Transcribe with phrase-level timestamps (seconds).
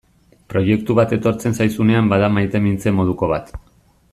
[0.53, 3.57] Proiektu bat etortzen zaizunean bada maitemintze moduko bat.